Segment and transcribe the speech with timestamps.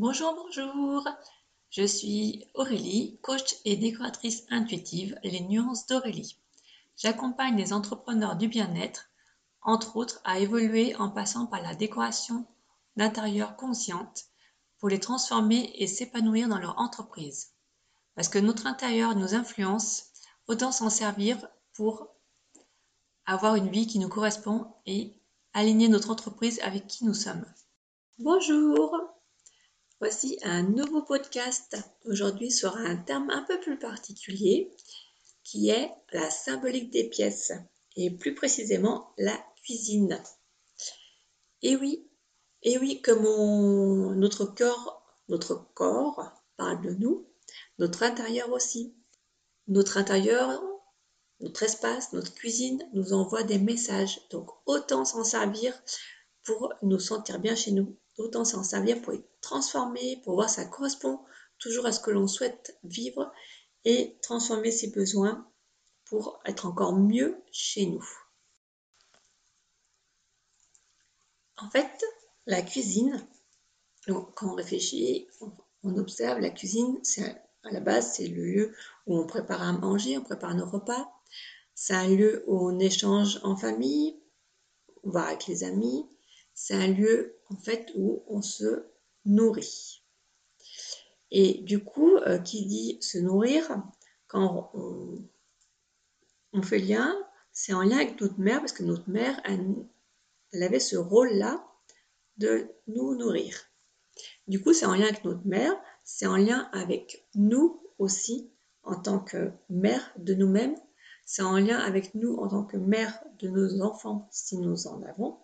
[0.00, 1.08] Bonjour, bonjour.
[1.70, 6.38] Je suis Aurélie, coach et décoratrice intuitive Les Nuances d'Aurélie.
[6.96, 9.10] J'accompagne les entrepreneurs du bien-être,
[9.60, 12.46] entre autres, à évoluer en passant par la décoration
[12.94, 14.26] d'intérieur consciente
[14.78, 17.54] pour les transformer et s'épanouir dans leur entreprise.
[18.14, 20.04] Parce que notre intérieur nous influence,
[20.46, 22.06] autant s'en servir pour
[23.26, 25.20] avoir une vie qui nous correspond et
[25.54, 27.44] aligner notre entreprise avec qui nous sommes.
[28.20, 29.17] Bonjour
[30.00, 31.76] Voici un nouveau podcast.
[32.04, 34.70] Aujourd'hui sera un terme un peu plus particulier
[35.42, 37.52] qui est la symbolique des pièces
[37.96, 40.22] et plus précisément la cuisine.
[41.62, 42.08] Et oui,
[42.62, 47.26] et oui, comme notre corps, notre corps parle de nous,
[47.80, 48.94] notre intérieur aussi.
[49.66, 50.62] Notre intérieur,
[51.40, 54.20] notre espace, notre cuisine nous envoie des messages.
[54.30, 55.74] Donc autant s'en servir
[56.44, 60.56] pour nous sentir bien chez nous autant s'en servir pour y transformer, pour voir si
[60.56, 61.20] ça correspond
[61.58, 63.32] toujours à ce que l'on souhaite vivre
[63.84, 65.48] et transformer ses besoins
[66.04, 68.06] pour être encore mieux chez nous.
[71.56, 72.04] En fait,
[72.46, 73.26] la cuisine,
[74.06, 75.28] quand on réfléchit,
[75.82, 78.74] on observe la cuisine, c'est à la base, c'est le lieu
[79.06, 81.12] où on prépare à manger, on prépare nos repas.
[81.74, 84.20] C'est un lieu où on échange en famille,
[85.02, 86.08] voire avec les amis.
[86.60, 88.84] C'est un lieu en fait où on se
[89.24, 90.02] nourrit.
[91.30, 93.80] Et du coup, euh, qui dit se nourrir,
[94.26, 95.22] quand on,
[96.62, 97.16] fait lien,
[97.52, 99.86] c'est en lien avec notre mère, parce que notre mère, elle,
[100.60, 101.64] avait ce rôle-là
[102.38, 103.56] de nous nourrir.
[104.48, 108.50] Du coup, c'est en lien avec notre mère, c'est en lien avec nous aussi,
[108.82, 110.74] en tant que mère de nous-mêmes,
[111.24, 115.00] c'est en lien avec nous en tant que mère de nos enfants, si nous en
[115.04, 115.38] avons,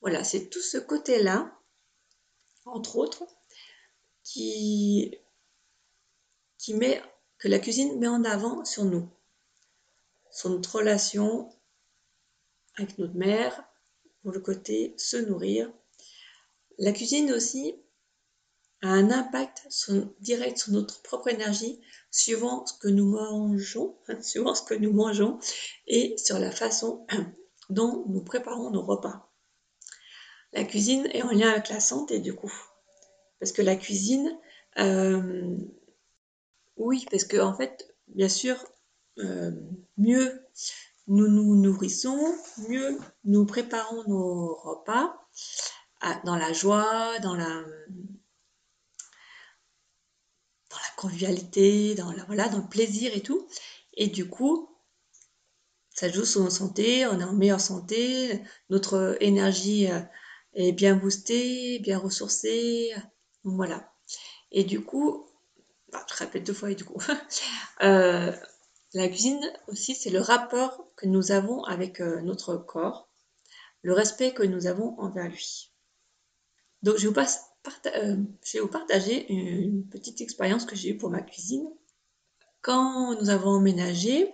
[0.00, 1.58] voilà, c'est tout ce côté-là,
[2.64, 3.24] entre autres,
[4.24, 5.18] qui,
[6.68, 7.02] met,
[7.38, 9.08] que la cuisine met en avant sur nous,
[10.30, 11.52] sur notre relation
[12.76, 13.64] avec notre mère,
[14.22, 15.70] pour le côté se nourrir.
[16.78, 17.74] La cuisine aussi
[18.82, 19.68] a un impact
[20.20, 21.80] direct sur notre propre énergie,
[22.10, 25.38] suivant ce que nous mangeons, suivant ce que nous mangeons,
[25.86, 27.06] et sur la façon
[27.70, 29.29] dont nous préparons nos repas.
[30.52, 32.52] La cuisine est en lien avec la santé du coup.
[33.38, 34.38] Parce que la cuisine,
[34.78, 35.56] euh,
[36.76, 38.56] oui, parce que en fait, bien sûr,
[39.18, 39.52] euh,
[39.96, 40.44] mieux
[41.06, 42.34] nous nous nourrissons,
[42.68, 45.16] mieux nous préparons nos repas
[46.24, 47.64] dans la joie, dans la,
[50.70, 53.48] dans la convivialité, dans, la, voilà, dans le plaisir et tout.
[53.94, 54.68] Et du coup,
[55.90, 58.40] ça joue sur notre santé, on est en meilleure santé,
[58.70, 59.88] notre énergie
[60.54, 62.92] est bien boosté, bien ressourcé.
[63.44, 63.92] voilà.
[64.52, 65.26] Et du coup,
[65.92, 67.00] bah, je répète deux fois et du coup,
[67.82, 68.32] euh,
[68.94, 73.08] la cuisine aussi, c'est le rapport que nous avons avec euh, notre corps,
[73.82, 75.72] le respect que nous avons envers lui.
[76.82, 81.22] Donc, je, euh, je vais vous partager une petite expérience que j'ai eue pour ma
[81.22, 81.68] cuisine.
[82.62, 84.32] Quand nous avons emménagé,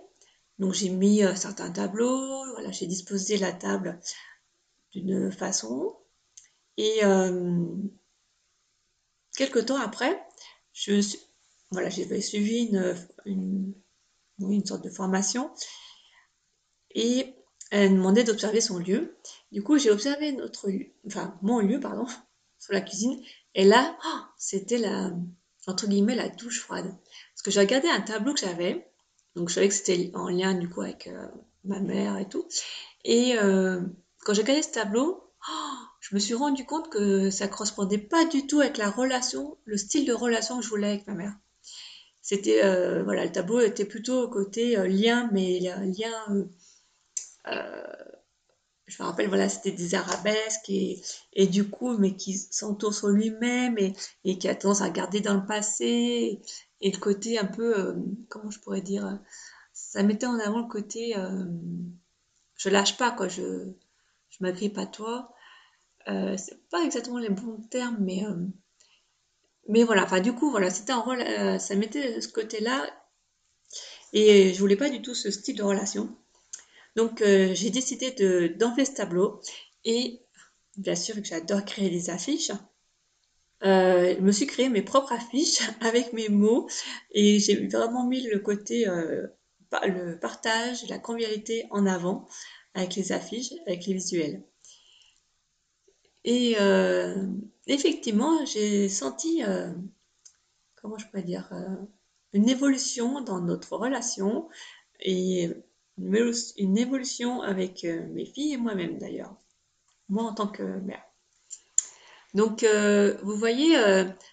[0.59, 4.01] donc j'ai mis certains tableaux, voilà, j'ai disposé la table
[4.93, 5.97] d'une façon,
[6.77, 7.67] et euh,
[9.37, 10.21] quelques temps après,
[10.73, 11.01] je
[11.71, 12.71] voilà, j'ai suivi
[13.25, 13.75] une,
[14.41, 15.51] une, sorte de formation
[16.95, 17.35] et
[17.71, 19.17] elle demandait d'observer son lieu.
[19.51, 20.69] Du coup, j'ai observé notre
[21.07, 22.07] enfin mon lieu, pardon,
[22.59, 23.21] sur la cuisine.
[23.55, 25.11] Et là, oh, c'était la,
[25.67, 26.87] entre guillemets, la douche froide.
[26.87, 28.89] Parce que j'ai regardé un tableau que j'avais.
[29.35, 31.27] Donc, je savais que c'était en lien, du coup, avec euh,
[31.65, 32.47] ma mère et tout.
[33.05, 33.81] Et euh,
[34.21, 38.25] quand j'ai regardé ce tableau, oh, je me suis rendu compte que ça correspondait pas
[38.27, 41.35] du tout avec la relation, le style de relation que je voulais avec ma mère.
[42.23, 46.47] C'était, euh, voilà, le tableau était plutôt côté euh, lien, mais lien,
[47.49, 47.83] euh,
[48.87, 51.03] je me rappelle, voilà, c'était des arabesques et,
[51.33, 55.21] et, du coup, mais qui s'entoure sur lui-même et, et, qui a tendance à garder
[55.21, 56.41] dans le passé
[56.83, 57.97] et, le côté un peu,
[58.29, 59.19] comment je pourrais dire,
[59.73, 61.17] ça mettait en avant le côté,
[62.55, 63.73] je lâche pas, quoi, je,
[64.31, 65.33] je m'agrippe à toi.
[66.09, 70.21] Euh, c'est pas exactement les bons termes, mais, euh, voilà.
[70.21, 72.87] Du coup, voilà, c'était un rôle, euh, ça mettait ce côté-là.
[74.13, 76.17] Et je voulais pas du tout ce style de relation.
[76.97, 79.41] Donc, j'ai décidé de, d'enlever ce tableau.
[79.85, 80.23] Et
[80.77, 82.53] bien sûr que j'adore créer des affiches.
[83.63, 86.69] je me suis créé mes propres affiches avec mes mots
[87.13, 88.87] et j'ai vraiment mis le côté
[89.85, 92.27] le partage, la convivialité en avant
[92.75, 94.43] avec les affiches, avec les visuels.
[96.27, 97.25] Et, euh,
[97.69, 99.73] effectivement, j'ai senti, euh,
[100.75, 101.77] comment je pourrais dire, euh,
[102.33, 104.49] une évolution dans notre relation
[104.99, 105.53] et
[105.99, 109.35] une évolution avec mes filles et moi-même d'ailleurs,
[110.09, 111.03] moi en tant que mère.
[112.35, 112.67] Donc,
[113.23, 113.79] vous voyez,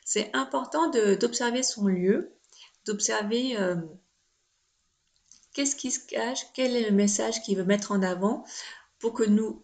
[0.03, 2.33] c'est important d'observer son lieu,
[2.85, 3.55] d'observer
[5.53, 8.43] qu'est-ce qui se cache, quel est le message qu'il veut mettre en avant
[8.99, 9.63] pour que nous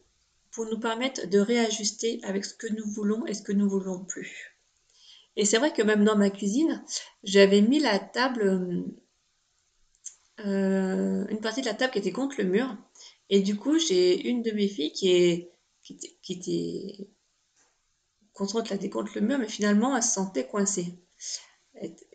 [0.59, 4.03] pour nous permettre de réajuster avec ce que nous voulons et ce que nous voulons
[4.03, 4.59] plus.
[5.37, 6.83] Et c'est vrai que même dans ma cuisine,
[7.23, 8.83] j'avais mis la table,
[10.41, 12.75] euh, une partie de la table qui était contre le mur.
[13.29, 17.09] Et du coup, j'ai une de mes filles qui, est, qui, était, qui était
[18.33, 20.99] contente contre le mur, mais finalement, elle se sentait coincée.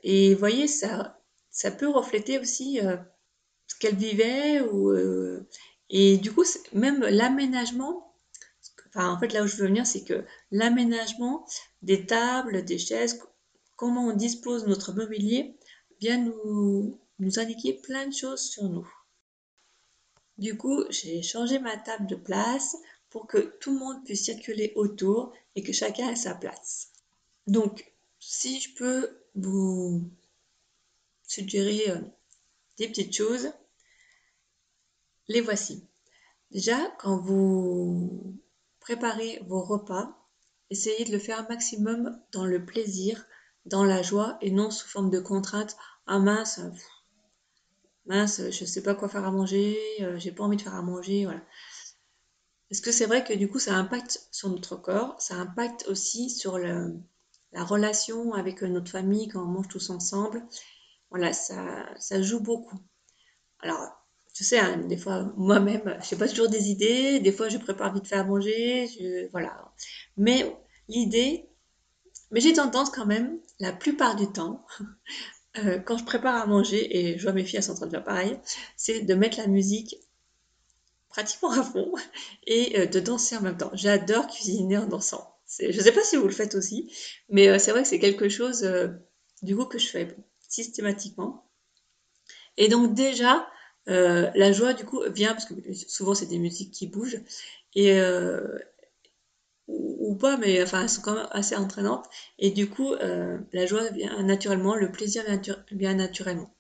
[0.03, 1.19] Et vous voyez, ça,
[1.49, 2.99] ça peut refléter aussi euh,
[3.69, 4.61] ce qu'elle vivait.
[4.61, 5.49] Ou, euh,
[5.89, 6.45] et du coup,
[6.75, 8.14] même l'aménagement
[8.95, 11.47] en fait, là où je veux venir, c'est que l'aménagement
[11.83, 13.21] des tables, des chaises,
[13.77, 15.57] comment on dispose notre mobilier,
[16.01, 18.89] vient nous, nous indiquer plein de choses sur nous.
[20.39, 22.77] Du coup, j'ai changé ma table de place
[23.11, 26.93] pour que tout le monde puisse circuler autour et que chacun ait sa place.
[27.47, 30.11] Donc, si je peux vous
[31.23, 32.01] suggérer euh,
[32.79, 33.53] des petites choses,
[35.29, 35.87] les voici.
[36.51, 38.37] Déjà, quand vous
[38.85, 40.15] Préparez vos repas,
[40.69, 43.25] essayez de le faire maximum dans le plaisir,
[43.65, 45.75] dans la joie et non sous forme de contrainte.
[46.07, 46.61] Ah mince,
[48.05, 50.83] mince, je sais pas quoi faire à manger, euh, j'ai pas envie de faire à
[50.83, 51.41] manger, voilà.
[52.71, 56.29] Est-ce que c'est vrai que du coup ça impacte sur notre corps, ça impacte aussi
[56.29, 60.47] sur la relation avec notre famille quand on mange tous ensemble.
[61.09, 62.79] Voilà, ça, ça joue beaucoup.
[63.61, 64.04] Alors,
[64.35, 67.21] je sais, hein, des fois, moi-même, je n'ai pas toujours des idées.
[67.21, 69.29] Des fois, je prépare vite fait à manger.
[69.31, 69.73] voilà.
[70.17, 70.57] Mais
[70.89, 71.49] l'idée,
[72.33, 74.67] mais j'ai tendance quand même, la plupart du temps,
[75.59, 77.87] euh, quand je prépare à manger, et je vois mes filles, elles sont en train
[77.87, 78.41] de faire pareil,
[78.77, 79.97] c'est de mettre la musique
[81.09, 81.93] pratiquement à fond
[82.49, 83.71] et euh, de danser en même temps.
[83.75, 85.37] J'adore cuisiner en dansant.
[85.61, 86.93] Je ne sais pas si vous le faites aussi,
[87.29, 88.69] mais euh, c'est vrai que c'est quelque chose,
[89.43, 90.17] du coup, que je fais
[90.49, 91.49] systématiquement.
[92.57, 93.49] Et donc déjà,
[93.89, 97.21] euh, la joie, du coup, vient, parce que souvent c'est des musiques qui bougent,
[97.75, 98.59] et, euh,
[99.67, 102.07] ou, pas, mais enfin, elles sont quand même assez entraînantes,
[102.39, 105.25] et du coup, euh, la joie vient naturellement, le plaisir
[105.71, 106.55] vient, naturellement.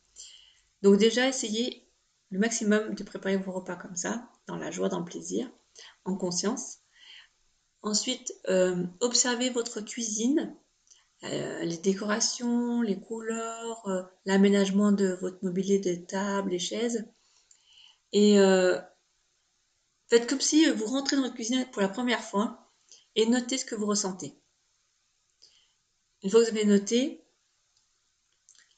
[0.82, 1.86] Donc déjà, essayez
[2.30, 5.50] le maximum de préparer vos repas comme ça, dans la joie, dans le plaisir,
[6.04, 6.78] en conscience.
[7.82, 8.32] Ensuite,
[9.00, 10.56] observez votre cuisine,
[11.30, 17.04] les décorations, les couleurs, l'aménagement de votre mobilier de table, les chaises.
[18.14, 18.78] Et euh,
[20.08, 22.70] faites comme si vous rentrez dans votre cuisine pour la première fois
[23.16, 24.38] et notez ce que vous ressentez.
[26.22, 27.26] Une fois que vous avez noté,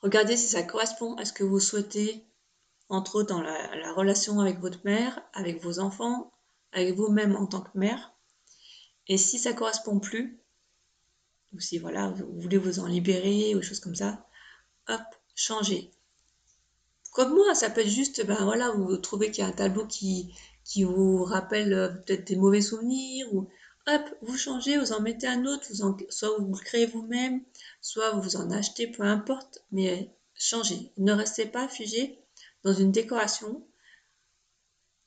[0.00, 2.26] regardez si ça correspond à ce que vous souhaitez,
[2.88, 6.32] entre autres dans la, relation avec votre mère, avec vos enfants,
[6.72, 8.14] avec vous-même en tant que mère.
[9.06, 10.42] Et si ça correspond plus,
[11.60, 14.26] si voilà, vous voulez vous en libérer ou choses comme ça,
[14.88, 15.02] hop,
[15.34, 15.90] changez.
[17.12, 19.86] Comme moi, ça peut être juste, ben voilà, vous trouvez qu'il y a un tableau
[19.86, 23.48] qui, qui vous rappelle euh, peut-être des mauvais souvenirs, ou
[23.86, 27.42] hop, vous changez, vous en mettez un autre, vous soit vous le créez vous-même,
[27.80, 30.92] soit vous en achetez, peu importe, mais changez.
[30.98, 32.18] Ne restez pas figé
[32.64, 33.66] dans une décoration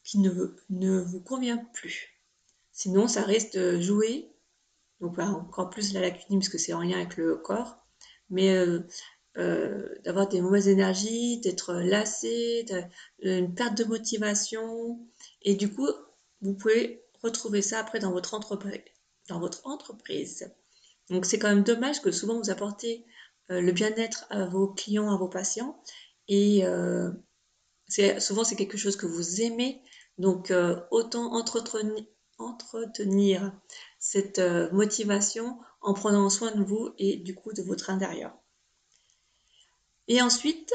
[0.03, 2.19] qui ne, ne vous convient plus.
[2.71, 4.31] Sinon, ça risque de jouer,
[5.01, 7.77] donc ben, encore plus la cuisine, parce que c'est en lien avec le corps,
[8.29, 8.81] mais euh,
[9.37, 12.65] euh, d'avoir des mauvaises énergies, d'être lassé,
[13.21, 14.99] une perte de motivation.
[15.41, 15.87] Et du coup,
[16.41, 18.81] vous pouvez retrouver ça après dans votre entreprise.
[19.29, 20.51] Dans votre entreprise.
[21.09, 23.05] Donc c'est quand même dommage que souvent vous apportez
[23.51, 25.81] euh, le bien-être à vos clients, à vos patients.
[26.27, 27.11] Et euh,
[28.19, 29.81] souvent c'est quelque chose que vous aimez.
[30.17, 30.51] Donc
[30.91, 31.33] autant
[32.39, 33.53] entretenir
[33.99, 34.39] cette
[34.71, 38.33] motivation en prenant soin de vous et du coup de votre intérieur.
[40.07, 40.73] Et ensuite,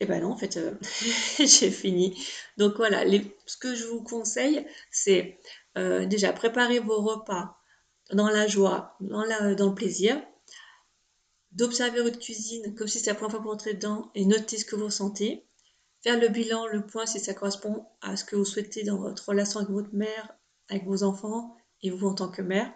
[0.00, 0.74] eh ben non, en fait, euh,
[1.38, 2.18] j'ai fini.
[2.56, 3.04] Donc voilà,
[3.46, 5.38] ce que je vous conseille, c'est
[5.76, 7.58] euh, déjà préparer vos repas
[8.12, 10.20] dans la joie, dans, le plaisir,
[11.52, 14.64] d'observer votre cuisine comme si c'était la première fois que vous dedans et noter ce
[14.64, 15.46] que vous ressentez,
[16.02, 19.28] faire le bilan, le point si ça correspond à ce que vous souhaitez dans votre
[19.28, 20.34] relation avec votre mère,
[20.68, 21.56] avec vos enfants
[21.90, 22.72] vous en tant que mère,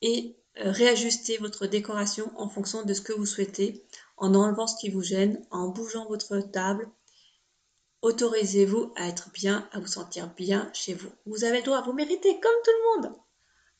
[0.00, 4.76] et euh, réajuster votre décoration en fonction de ce que vous souhaitez, en enlevant ce
[4.76, 6.90] qui vous gêne, en bougeant votre table.
[8.02, 11.10] Autorisez-vous à être bien, à vous sentir bien chez vous.
[11.24, 13.16] Vous avez le droit, vous méritez comme tout le monde.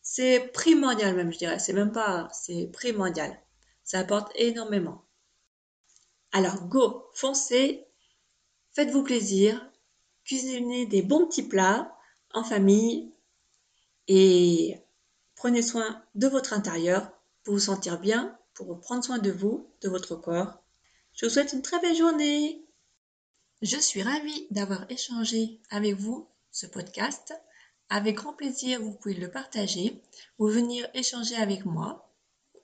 [0.01, 1.59] C'est primordial même, je dirais.
[1.59, 3.39] C'est même pas, c'est primordial.
[3.85, 5.05] Ça apporte énormément.
[6.33, 7.87] Alors, go, foncez,
[8.73, 9.71] faites-vous plaisir,
[10.25, 11.95] cuisinez des bons petits plats
[12.33, 13.12] en famille
[14.09, 14.79] et
[15.37, 17.11] prenez soin de votre intérieur
[17.45, 20.63] pour vous sentir bien, pour prendre soin de vous, de votre corps.
[21.15, 22.65] Je vous souhaite une très belle journée.
[23.61, 27.35] Je suis ravie d'avoir échangé avec vous ce podcast.
[27.89, 30.03] Avec grand plaisir, vous pouvez le partager
[30.39, 32.11] ou venir échanger avec moi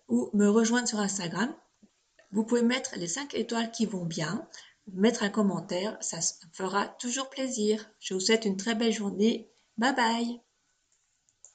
[0.09, 1.55] ou me rejoindre sur Instagram.
[2.33, 4.47] Vous pouvez mettre les 5 étoiles qui vont bien,
[4.93, 6.19] mettre un commentaire, ça
[6.53, 7.91] fera toujours plaisir.
[8.01, 9.51] Je vous souhaite une très belle journée.
[9.77, 10.48] Bye bye